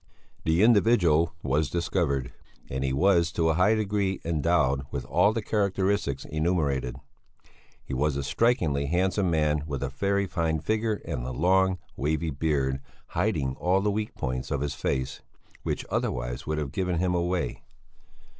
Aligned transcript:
The 0.45 0.63
individual 0.63 1.35
was 1.43 1.69
discovered, 1.69 2.33
and 2.71 2.83
he 2.83 2.91
was 2.91 3.31
to 3.33 3.49
a 3.49 3.53
high 3.53 3.75
degree 3.75 4.19
endowed 4.25 4.81
with 4.89 5.05
all 5.05 5.31
the 5.31 5.43
characteristics 5.43 6.25
enumerated. 6.25 6.95
He 7.85 7.93
was 7.93 8.17
a 8.17 8.23
strikingly 8.23 8.87
handsome 8.87 9.29
man 9.29 9.61
with 9.67 9.83
a 9.83 9.91
fairly 9.91 10.25
fine 10.25 10.57
figure 10.57 11.03
and 11.05 11.23
a 11.23 11.29
long, 11.31 11.77
wavy 11.95 12.31
beard, 12.31 12.81
hiding 13.09 13.55
all 13.57 13.79
the 13.81 13.91
weak 13.91 14.15
points 14.15 14.49
of 14.49 14.61
his 14.61 14.73
face, 14.73 15.21
which 15.61 15.85
otherwise 15.91 16.47
would 16.47 16.57
have 16.57 16.71
given 16.71 16.97
him 16.97 17.13
away. 17.13 17.61